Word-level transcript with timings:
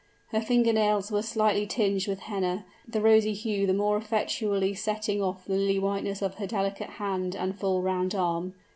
Her 0.29 0.41
finger 0.41 0.73
nails 0.73 1.11
were 1.11 1.21
slightly 1.21 1.67
tinged 1.67 2.07
with 2.07 2.21
henna, 2.21 2.65
the 2.87 3.01
rosy 3.01 3.35
hue 3.35 3.67
the 3.67 3.73
more 3.75 3.97
effectually 3.97 4.73
setting 4.73 5.21
off 5.21 5.45
the 5.45 5.53
lily 5.53 5.77
whiteness 5.77 6.23
of 6.23 6.33
her 6.39 6.47
delicate 6.47 6.89
hand 6.97 7.35
and 7.35 7.55
full 7.55 7.83
round 7.83 8.15
arm. 8.15 8.55